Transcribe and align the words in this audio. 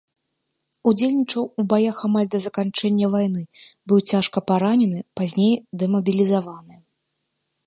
Удзельнічаў 0.91 1.43
у 1.47 1.61
баях 1.73 1.97
амаль 2.09 2.31
да 2.37 2.41
заканчэння 2.47 3.11
вайны, 3.17 3.41
быў 3.93 3.99
цяжка 4.11 4.37
паранены, 4.53 4.99
пазней 5.21 5.55
дэмабілізаваны. 5.85 6.75